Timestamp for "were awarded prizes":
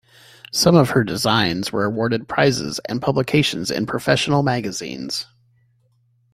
1.71-2.79